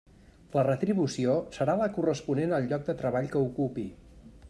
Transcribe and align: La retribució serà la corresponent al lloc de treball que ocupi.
La 0.55 0.63
retribució 0.67 1.35
serà 1.57 1.77
la 1.83 1.91
corresponent 1.99 2.59
al 2.59 2.69
lloc 2.73 2.91
de 2.91 2.97
treball 3.05 3.33
que 3.37 3.47
ocupi. 3.51 3.89